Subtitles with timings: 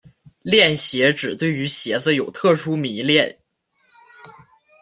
[0.41, 3.37] 恋鞋指对于鞋子有特殊迷恋。